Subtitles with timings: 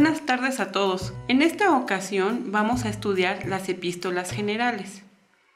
[0.00, 1.12] Buenas tardes a todos.
[1.26, 5.02] En esta ocasión vamos a estudiar las epístolas generales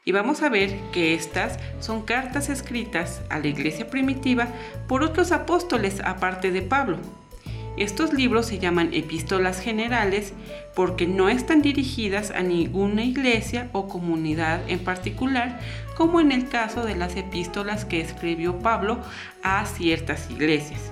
[0.03, 4.49] y vamos a ver que estas son cartas escritas a la iglesia primitiva
[4.89, 6.97] por otros apóstoles aparte de Pablo.
[7.77, 10.33] Estos libros se llaman epístolas generales
[10.75, 15.61] porque no están dirigidas a ninguna iglesia o comunidad en particular,
[15.95, 18.99] como en el caso de las epístolas que escribió Pablo
[19.41, 20.91] a ciertas iglesias.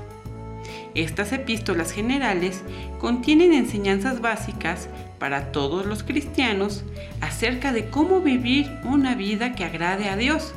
[0.94, 2.64] Estas epístolas generales
[3.00, 6.84] contienen enseñanzas básicas para todos los cristianos
[7.22, 10.54] acerca de cómo vivir una vida que agrade a Dios.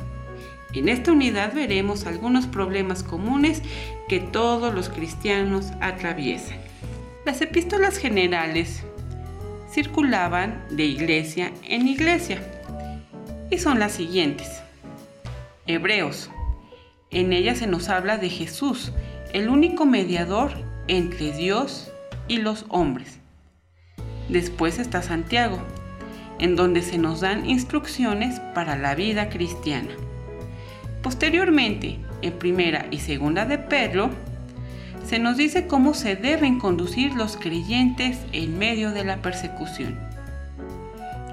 [0.73, 3.61] En esta unidad veremos algunos problemas comunes
[4.09, 6.57] que todos los cristianos atraviesan.
[7.25, 8.83] Las epístolas generales
[9.71, 12.41] circulaban de iglesia en iglesia
[13.49, 14.61] y son las siguientes.
[15.65, 16.29] Hebreos.
[17.09, 18.91] En ella se nos habla de Jesús
[19.35, 20.53] el único mediador
[20.87, 21.91] entre Dios
[22.29, 23.19] y los hombres.
[24.29, 25.59] Después está Santiago,
[26.39, 29.91] en donde se nos dan instrucciones para la vida cristiana.
[31.03, 34.09] Posteriormente, en primera y segunda de Pedro,
[35.05, 39.99] se nos dice cómo se deben conducir los creyentes en medio de la persecución.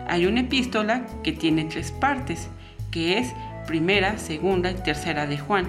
[0.09, 2.49] Hay una epístola que tiene tres partes,
[2.91, 3.33] que es
[3.67, 5.67] primera, segunda y tercera de Juan,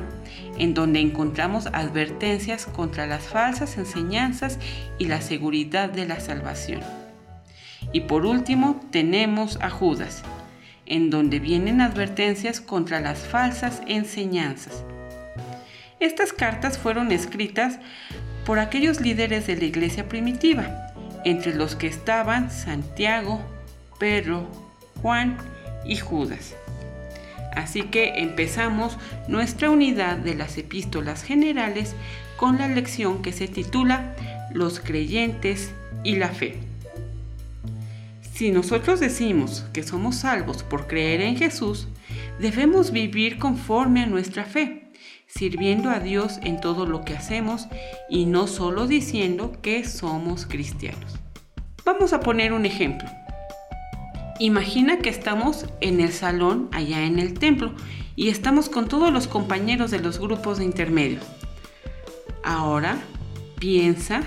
[0.58, 4.60] en donde encontramos advertencias contra las falsas enseñanzas
[4.98, 6.82] y la seguridad de la salvación.
[7.92, 10.24] Y por último tenemos a Judas,
[10.86, 14.84] en donde vienen advertencias contra las falsas enseñanzas.
[16.00, 17.80] Estas cartas fueron escritas
[18.46, 20.92] por aquellos líderes de la iglesia primitiva,
[21.24, 23.42] entre los que estaban Santiago,
[24.00, 24.48] Pedro,
[25.02, 25.38] Juan
[25.86, 26.56] y Judas.
[27.56, 31.96] Así que empezamos nuestra unidad de las epístolas generales
[32.38, 34.16] con la lección que se titula
[34.52, 35.74] Los creyentes
[36.04, 36.58] y la fe.
[38.34, 41.88] Si nosotros decimos que somos salvos por creer en Jesús,
[42.40, 44.92] debemos vivir conforme a nuestra fe,
[45.28, 47.68] sirviendo a Dios en todo lo que hacemos
[48.10, 51.20] y no solo diciendo que somos cristianos.
[51.86, 53.08] Vamos a poner un ejemplo.
[54.40, 57.74] Imagina que estamos en el salón allá en el templo
[58.16, 61.20] y estamos con todos los compañeros de los grupos de intermedio.
[62.44, 62.98] Ahora
[63.60, 64.24] piensa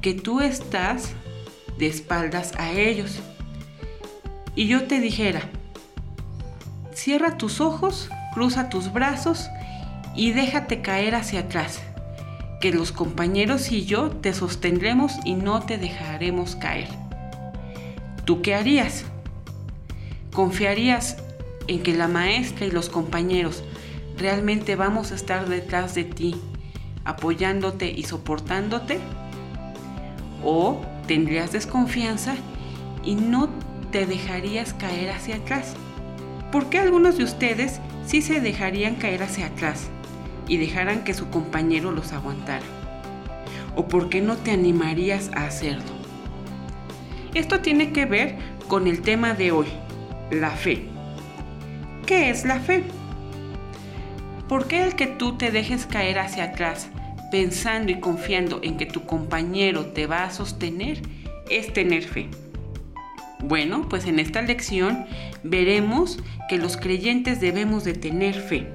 [0.00, 1.12] que tú estás
[1.78, 3.20] de espaldas a ellos
[4.56, 5.42] y yo te dijera,
[6.94, 9.46] cierra tus ojos, cruza tus brazos
[10.16, 11.82] y déjate caer hacia atrás,
[12.62, 16.88] que los compañeros y yo te sostendremos y no te dejaremos caer.
[18.24, 19.04] ¿Tú qué harías?
[20.34, 21.16] ¿Confiarías
[21.68, 23.62] en que la maestra y los compañeros
[24.18, 26.34] realmente vamos a estar detrás de ti,
[27.04, 28.98] apoyándote y soportándote?
[30.42, 32.34] ¿O tendrías desconfianza
[33.04, 33.48] y no
[33.92, 35.76] te dejarías caer hacia atrás?
[36.50, 39.88] ¿Por qué algunos de ustedes sí se dejarían caer hacia atrás
[40.48, 42.66] y dejaran que su compañero los aguantara?
[43.76, 45.92] ¿O por qué no te animarías a hacerlo?
[47.34, 49.66] Esto tiene que ver con el tema de hoy,
[50.30, 50.86] la fe.
[52.06, 52.84] ¿Qué es la fe?
[54.48, 56.88] ¿Por qué el que tú te dejes caer hacia atrás
[57.30, 61.00] pensando y confiando en que tu compañero te va a sostener
[61.50, 62.28] es tener fe?
[63.40, 65.06] Bueno, pues en esta lección
[65.42, 66.18] veremos
[66.48, 68.68] que los creyentes debemos de tener fe.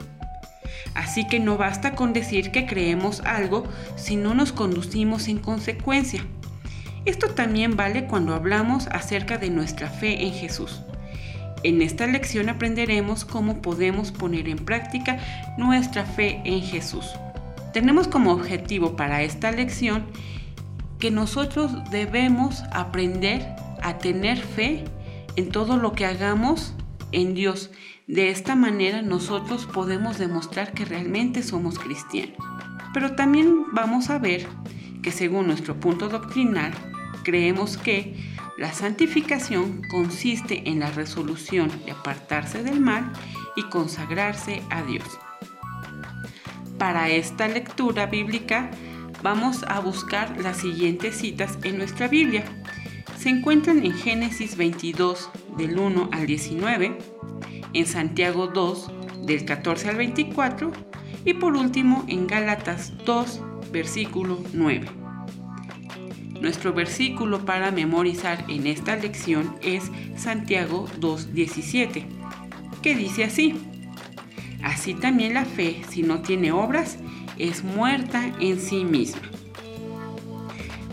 [0.96, 3.64] Así que no basta con decir que creemos algo
[3.96, 6.26] si no nos conducimos en consecuencia.
[7.06, 10.82] Esto también vale cuando hablamos acerca de nuestra fe en Jesús.
[11.64, 15.20] En esta lección aprenderemos cómo podemos poner en práctica
[15.58, 17.06] nuestra fe en Jesús.
[17.74, 20.06] Tenemos como objetivo para esta lección
[21.00, 23.46] que nosotros debemos aprender
[23.81, 24.86] a tener fe
[25.36, 26.74] en todo lo que hagamos
[27.12, 27.72] en Dios.
[28.08, 32.38] De esta manera nosotros podemos demostrar que realmente somos cristianos.
[32.94, 34.47] Pero también vamos a ver
[35.02, 36.73] que según nuestro punto doctrinal,
[37.23, 38.16] creemos que
[38.59, 43.09] la santificación consiste en la resolución de apartarse del mal
[43.56, 45.06] y consagrarse a Dios.
[46.78, 48.70] Para esta lectura bíblica
[49.23, 52.44] vamos a buscar las siguientes citas en nuestra Biblia.
[53.17, 56.97] Se encuentran en Génesis 22 del 1 al 19,
[57.72, 58.91] en Santiago 2
[59.26, 60.72] del 14 al 24
[61.23, 63.41] y por último en Gálatas 2
[63.72, 65.09] versículo 9.
[66.41, 72.06] Nuestro versículo para memorizar en esta lección es Santiago 2.17,
[72.82, 73.56] que dice así,
[74.64, 76.97] Así también la fe, si no tiene obras,
[77.38, 79.22] es muerta en sí misma.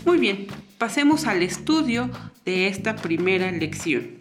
[0.05, 0.47] Muy bien,
[0.79, 2.11] pasemos al estudio
[2.45, 4.19] de esta primera lección.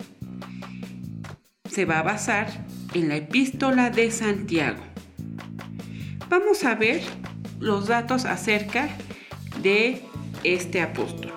[1.70, 2.48] Se va a basar
[2.94, 4.82] en la epístola de Santiago.
[6.30, 7.02] Vamos a ver
[7.60, 8.90] los datos acerca
[9.62, 10.02] de
[10.54, 11.34] este apóstol.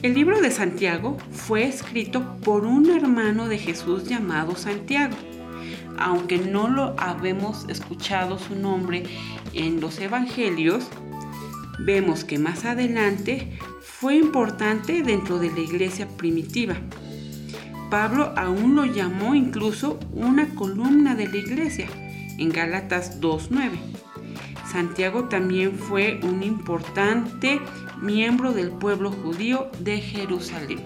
[0.00, 5.16] El libro de Santiago fue escrito por un hermano de Jesús llamado Santiago.
[5.98, 9.02] Aunque no lo habemos escuchado su nombre
[9.54, 10.86] en los evangelios,
[11.80, 16.76] vemos que más adelante fue importante dentro de la iglesia primitiva.
[17.90, 21.88] Pablo aún lo llamó incluso una columna de la iglesia
[22.38, 23.97] en Gálatas 2.9.
[24.70, 27.60] Santiago también fue un importante
[28.00, 30.80] miembro del pueblo judío de Jerusalén.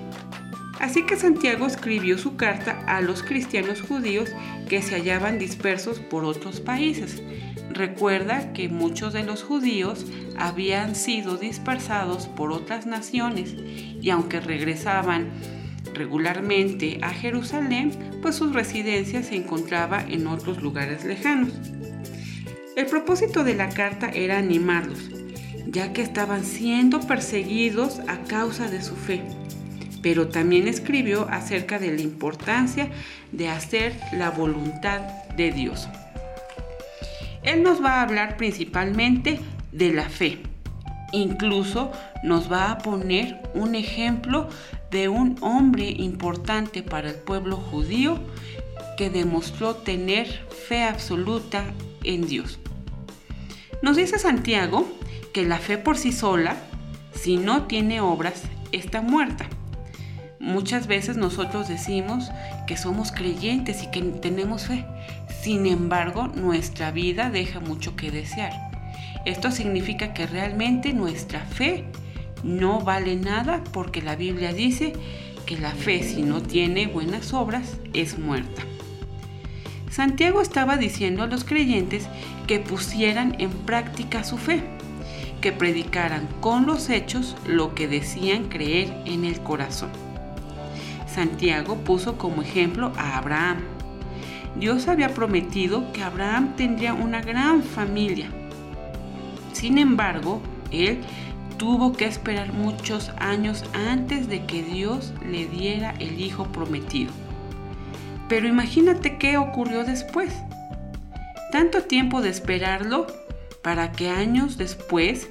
[0.81, 4.31] Así que Santiago escribió su carta a los cristianos judíos
[4.69, 7.23] que se hallaban dispersos por otros países.
[7.71, 10.07] Recuerda que muchos de los judíos
[10.39, 13.55] habían sido dispersados por otras naciones
[14.01, 15.31] y aunque regresaban
[15.95, 17.93] regularmente a Jerusalén,
[18.23, 21.53] pues sus residencias se encontraba en otros lugares lejanos.
[22.75, 24.99] El propósito de la carta era animarlos,
[25.67, 29.23] ya que estaban siendo perseguidos a causa de su fe,
[30.03, 32.89] pero también escribió acerca de la importancia
[33.31, 35.03] de hacer la voluntad
[35.37, 35.87] de Dios.
[37.43, 39.39] Él nos va a hablar principalmente
[39.71, 40.39] de la fe.
[41.13, 41.93] Incluso
[42.23, 44.49] nos va a poner un ejemplo
[44.91, 48.19] de un hombre importante para el pueblo judío
[48.97, 50.27] que demostró tener
[50.69, 51.65] fe absoluta
[52.03, 52.62] en Dios.
[53.83, 54.87] Nos dice Santiago
[55.33, 56.55] que la fe por sí sola,
[57.15, 59.47] si no tiene obras, está muerta.
[60.39, 62.31] Muchas veces nosotros decimos
[62.69, 64.85] que somos creyentes y que tenemos fe.
[65.43, 68.53] Sin embargo, nuestra vida deja mucho que desear.
[69.25, 71.85] Esto significa que realmente nuestra fe
[72.45, 74.93] no vale nada porque la Biblia dice
[75.45, 78.63] que la fe si no tiene buenas obras es muerta.
[79.93, 82.09] Santiago estaba diciendo a los creyentes
[82.47, 84.63] que pusieran en práctica su fe,
[85.43, 89.91] que predicaran con los hechos lo que decían creer en el corazón.
[91.07, 93.59] Santiago puso como ejemplo a Abraham.
[94.59, 98.31] Dios había prometido que Abraham tendría una gran familia.
[99.53, 100.41] Sin embargo,
[100.71, 101.03] él
[101.59, 107.13] tuvo que esperar muchos años antes de que Dios le diera el hijo prometido.
[108.29, 110.33] Pero imagínate qué ocurrió después.
[111.51, 113.07] Tanto tiempo de esperarlo
[113.63, 115.29] para que años después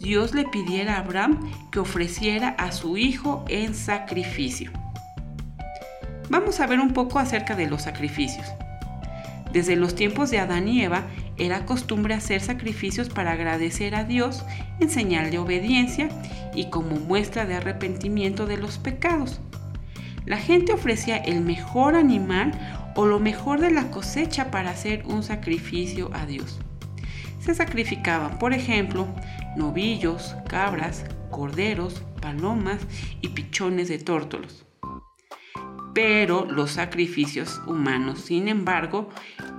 [0.00, 4.70] Dios le pidiera a Abraham que ofreciera a su hijo en sacrificio.
[6.30, 8.46] Vamos a ver un poco acerca de los sacrificios.
[9.52, 11.04] Desde los tiempos de Adán y Eva
[11.38, 14.44] era costumbre hacer sacrificios para agradecer a Dios
[14.80, 16.08] en señal de obediencia
[16.54, 19.40] y como muestra de arrepentimiento de los pecados.
[20.28, 22.52] La gente ofrecía el mejor animal
[22.94, 26.60] o lo mejor de la cosecha para hacer un sacrificio a Dios.
[27.40, 29.08] Se sacrificaban, por ejemplo,
[29.56, 32.78] novillos, cabras, corderos, palomas
[33.22, 34.66] y pichones de tórtolos.
[35.94, 39.08] Pero los sacrificios humanos, sin embargo,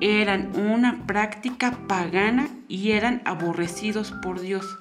[0.02, 4.78] eran una práctica pagana y eran aborrecidos por Dios.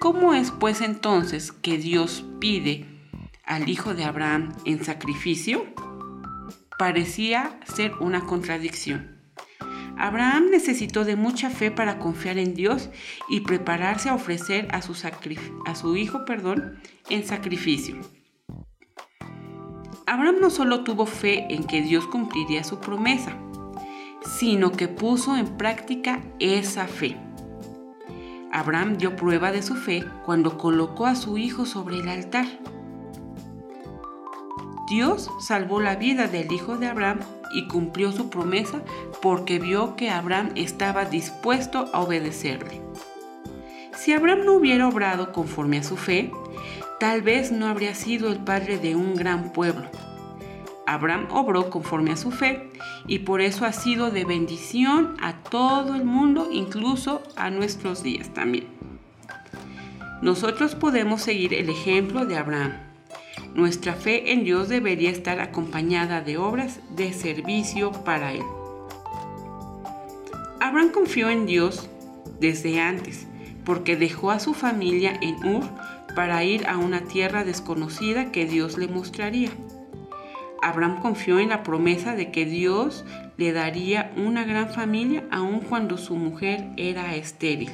[0.00, 2.93] ¿Cómo es pues entonces que Dios pide
[3.46, 5.66] al hijo de Abraham en sacrificio,
[6.78, 9.14] parecía ser una contradicción.
[9.96, 12.90] Abraham necesitó de mucha fe para confiar en Dios
[13.28, 17.96] y prepararse a ofrecer a su, hijo perdón, en sacrificio.
[20.06, 23.38] Abraham no solo tuvo fe en que Dios cumpliría su promesa,
[24.38, 27.16] sino que puso en práctica esa fe.
[28.52, 32.46] Abraham dio prueba de su fe cuando colocó a su hijo sobre el altar.
[34.88, 37.20] Dios salvó la vida del hijo de Abraham
[37.54, 38.82] y cumplió su promesa
[39.22, 42.82] porque vio que Abraham estaba dispuesto a obedecerle.
[43.96, 46.30] Si Abraham no hubiera obrado conforme a su fe,
[47.00, 49.88] tal vez no habría sido el padre de un gran pueblo.
[50.86, 52.70] Abraham obró conforme a su fe
[53.06, 58.34] y por eso ha sido de bendición a todo el mundo, incluso a nuestros días
[58.34, 58.66] también.
[60.20, 62.83] Nosotros podemos seguir el ejemplo de Abraham.
[63.54, 68.42] Nuestra fe en Dios debería estar acompañada de obras de servicio para Él.
[70.60, 71.88] Abraham confió en Dios
[72.40, 73.28] desde antes,
[73.64, 75.62] porque dejó a su familia en Ur
[76.16, 79.50] para ir a una tierra desconocida que Dios le mostraría.
[80.60, 83.04] Abraham confió en la promesa de que Dios
[83.36, 87.70] le daría una gran familia aun cuando su mujer era estéril.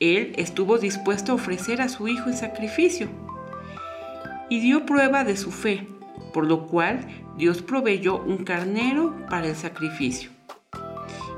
[0.00, 3.08] Él estuvo dispuesto a ofrecer a su hijo en sacrificio
[4.52, 5.88] y dio prueba de su fe,
[6.34, 7.06] por lo cual
[7.38, 10.28] Dios proveyó un carnero para el sacrificio.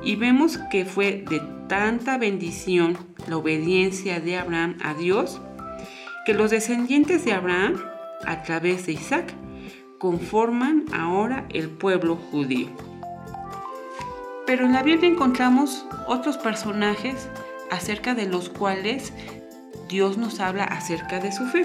[0.02, 5.40] Y vemos que fue de tanta bendición la obediencia de Abraham a Dios,
[6.26, 7.80] que los descendientes de Abraham,
[8.26, 9.33] a través de Isaac,
[10.00, 12.66] conforman ahora el pueblo judío.
[14.44, 17.28] Pero en la Biblia encontramos otros personajes
[17.71, 19.12] acerca de los cuales
[19.88, 21.64] Dios nos habla acerca de su fe.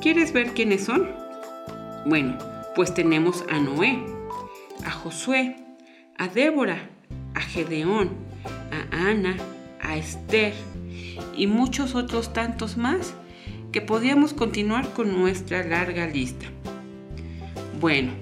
[0.00, 1.10] ¿Quieres ver quiénes son?
[2.06, 2.38] Bueno,
[2.74, 4.02] pues tenemos a Noé,
[4.86, 5.56] a Josué,
[6.16, 6.88] a Débora,
[7.34, 8.08] a Gedeón,
[8.72, 9.36] a Ana,
[9.82, 10.54] a Esther
[11.36, 13.12] y muchos otros tantos más
[13.72, 16.46] que podíamos continuar con nuestra larga lista.
[17.78, 18.12] Bueno,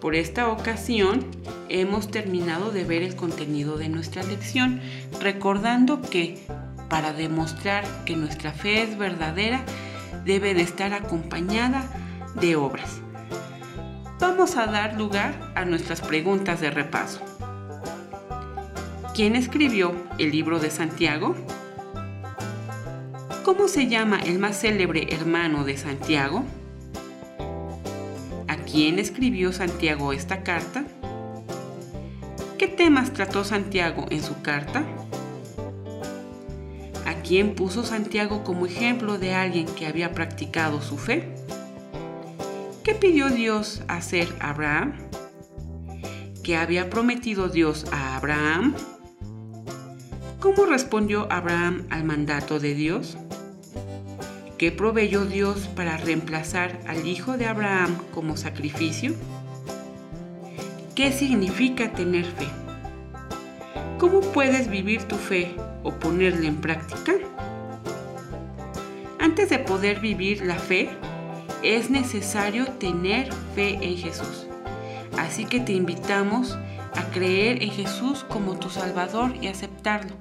[0.00, 1.26] por esta ocasión
[1.68, 4.80] hemos terminado de ver el contenido de nuestra lección,
[5.20, 6.38] recordando que
[6.88, 9.62] para demostrar que nuestra fe es verdadera,
[10.24, 11.84] debe de estar acompañada
[12.40, 13.00] de obras.
[14.20, 17.20] Vamos a dar lugar a nuestras preguntas de repaso.
[19.14, 21.34] ¿Quién escribió el libro de Santiago?
[23.44, 26.44] ¿Cómo se llama el más célebre hermano de Santiago?
[28.46, 30.84] ¿A quién escribió Santiago esta carta?
[32.58, 34.84] ¿Qué temas trató Santiago en su carta?
[37.30, 41.32] ¿A quién puso Santiago como ejemplo de alguien que había practicado su fe?
[42.82, 44.94] ¿Qué pidió Dios hacer a Abraham?
[46.42, 48.74] ¿Qué había prometido Dios a Abraham?
[50.40, 53.16] ¿Cómo respondió Abraham al mandato de Dios?
[54.58, 59.14] ¿Qué proveyó Dios para reemplazar al hijo de Abraham como sacrificio?
[60.96, 62.69] ¿Qué significa tener fe?
[64.00, 67.12] ¿Cómo puedes vivir tu fe o ponerla en práctica?
[69.18, 70.88] Antes de poder vivir la fe,
[71.62, 74.46] es necesario tener fe en Jesús.
[75.18, 76.56] Así que te invitamos
[76.96, 80.16] a creer en Jesús como tu Salvador y aceptarlo.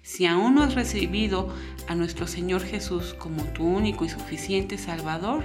[0.00, 1.54] Si aún no has recibido
[1.86, 5.44] a nuestro Señor Jesús como tu único y suficiente Salvador,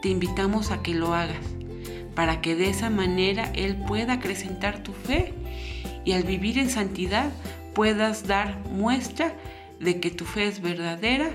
[0.00, 1.44] te invitamos a que lo hagas
[2.14, 5.34] para que de esa manera Él pueda acrecentar tu fe
[6.04, 7.30] y al vivir en santidad
[7.74, 9.34] puedas dar muestra
[9.80, 11.30] de que tu fe es verdadera,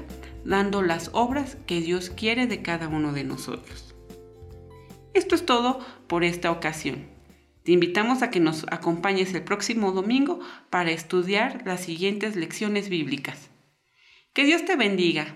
[0.46, 3.94] dando las obras que Dios quiere de cada uno de nosotros.
[5.14, 7.08] Esto es todo por esta ocasión.
[7.64, 13.50] Te invitamos a que nos acompañes el próximo domingo para estudiar las siguientes lecciones bíblicas.
[14.34, 15.36] Que Dios te bendiga.